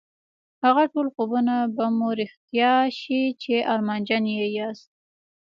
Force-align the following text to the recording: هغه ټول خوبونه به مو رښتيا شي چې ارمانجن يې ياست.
هغه 0.63 0.83
ټول 0.93 1.07
خوبونه 1.15 1.55
به 1.75 1.85
مو 1.97 2.09
رښتيا 2.19 2.73
شي 2.99 3.21
چې 3.41 3.53
ارمانجن 3.73 4.23
يې 4.35 4.45
ياست. 4.57 4.89